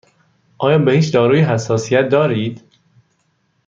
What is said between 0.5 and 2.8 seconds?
آیا به هیچ دارویی حساسیت دارید؟